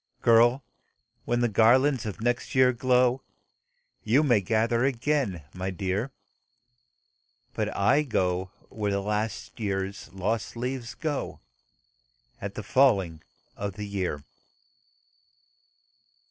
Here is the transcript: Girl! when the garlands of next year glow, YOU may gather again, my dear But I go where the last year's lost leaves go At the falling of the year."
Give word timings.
Girl! 0.23 0.63
when 1.25 1.41
the 1.41 1.47
garlands 1.47 2.07
of 2.07 2.21
next 2.21 2.55
year 2.55 2.73
glow, 2.73 3.21
YOU 4.03 4.23
may 4.23 4.41
gather 4.41 4.83
again, 4.83 5.43
my 5.53 5.69
dear 5.69 6.09
But 7.53 7.77
I 7.77 8.01
go 8.01 8.45
where 8.69 8.89
the 8.91 8.99
last 8.99 9.59
year's 9.59 10.11
lost 10.11 10.55
leaves 10.57 10.95
go 10.95 11.39
At 12.41 12.55
the 12.55 12.63
falling 12.63 13.21
of 13.55 13.73
the 13.75 13.85
year." 13.85 14.23